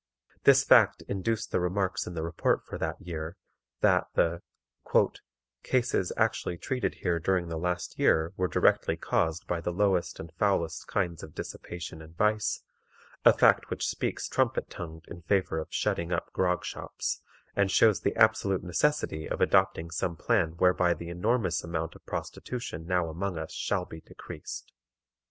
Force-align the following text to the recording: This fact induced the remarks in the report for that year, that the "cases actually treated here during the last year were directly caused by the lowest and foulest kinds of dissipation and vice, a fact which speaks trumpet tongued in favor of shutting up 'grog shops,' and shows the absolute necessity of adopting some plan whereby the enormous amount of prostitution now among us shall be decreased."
This 0.45 0.63
fact 0.63 1.03
induced 1.07 1.51
the 1.51 1.59
remarks 1.59 2.07
in 2.07 2.15
the 2.15 2.23
report 2.23 2.65
for 2.65 2.79
that 2.79 2.99
year, 2.99 3.37
that 3.81 4.07
the 4.15 4.41
"cases 5.61 6.11
actually 6.17 6.57
treated 6.57 6.95
here 7.03 7.19
during 7.19 7.49
the 7.49 7.57
last 7.57 7.99
year 7.99 8.33
were 8.35 8.47
directly 8.47 8.97
caused 8.97 9.45
by 9.45 9.61
the 9.61 9.69
lowest 9.71 10.19
and 10.19 10.33
foulest 10.39 10.87
kinds 10.87 11.21
of 11.21 11.35
dissipation 11.35 12.01
and 12.01 12.17
vice, 12.17 12.63
a 13.23 13.31
fact 13.31 13.69
which 13.69 13.87
speaks 13.87 14.27
trumpet 14.27 14.71
tongued 14.71 15.05
in 15.07 15.21
favor 15.21 15.59
of 15.59 15.67
shutting 15.69 16.11
up 16.11 16.33
'grog 16.33 16.65
shops,' 16.65 17.21
and 17.55 17.69
shows 17.69 18.01
the 18.01 18.15
absolute 18.15 18.63
necessity 18.63 19.29
of 19.29 19.39
adopting 19.39 19.91
some 19.91 20.15
plan 20.15 20.53
whereby 20.57 20.95
the 20.95 21.09
enormous 21.09 21.63
amount 21.63 21.93
of 21.93 22.03
prostitution 22.07 22.87
now 22.87 23.07
among 23.07 23.37
us 23.37 23.53
shall 23.53 23.85
be 23.85 24.01
decreased." 24.01 24.73